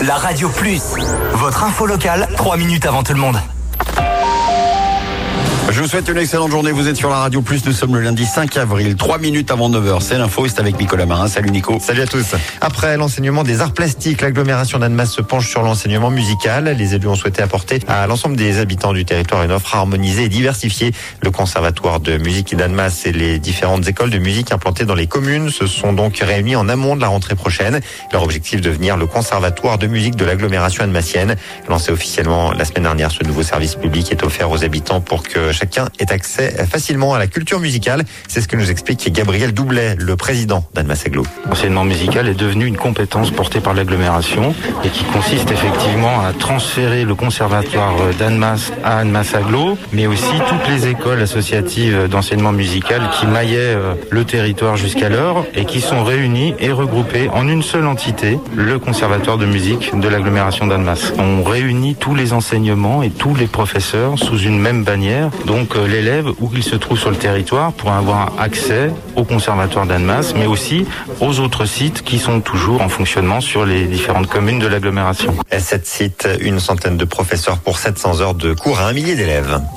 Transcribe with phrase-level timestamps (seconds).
[0.00, 0.80] La Radio Plus.
[1.32, 3.36] Votre info locale, 3 minutes avant tout le monde.
[5.78, 6.72] Je vous souhaite une excellente journée.
[6.72, 7.64] Vous êtes sur la Radio Plus.
[7.64, 10.00] Nous sommes le lundi 5 avril, 3 minutes avant 9h.
[10.00, 10.44] C'est l'info.
[10.48, 11.28] C'est avec Nicolas Marin.
[11.28, 11.78] Salut Nico.
[11.80, 12.34] Salut à tous.
[12.60, 16.64] Après l'enseignement des arts plastiques, l'agglomération d'Annemasse se penche sur l'enseignement musical.
[16.76, 20.28] Les élus ont souhaité apporter à l'ensemble des habitants du territoire une offre harmonisée et
[20.28, 20.92] diversifiée.
[21.22, 25.48] Le conservatoire de musique d'Annemasse et les différentes écoles de musique implantées dans les communes
[25.48, 27.78] se sont donc réunis en amont de la rentrée prochaine.
[28.12, 31.36] Leur objectif devenir le conservatoire de musique de l'agglomération annemassienne.
[31.68, 35.52] Lancé officiellement la semaine dernière, ce nouveau service public est offert aux habitants pour que
[35.68, 38.02] chacun ait accès facilement à la culture musicale.
[38.26, 41.24] C'est ce que nous explique Gabriel Doublet, le président d'Annemasse Aglo.
[41.46, 47.04] L'enseignement musical est devenu une compétence portée par l'agglomération et qui consiste effectivement à transférer
[47.04, 53.26] le conservatoire d'Annemasse à Annemasse Aglo, mais aussi toutes les écoles associatives d'enseignement musical qui
[53.26, 58.38] maillaient euh, le territoire jusqu'alors et qui sont réunies et regroupées en une seule entité,
[58.56, 61.12] le conservatoire de musique de l'agglomération d'Annemasse.
[61.18, 65.88] On réunit tous les enseignements et tous les professeurs sous une même bannière, donc euh,
[65.88, 70.46] l'élève où qu'il se trouve sur le territoire pour avoir accès au conservatoire d'Annemasse, mais
[70.46, 70.86] aussi
[71.20, 75.34] aux autres sites qui sont toujours en fonctionnement sur les différentes communes de l'agglomération.
[75.58, 79.60] Sept sites, une centaine de professeurs pour 700 heures de cours à un millier d'élèves.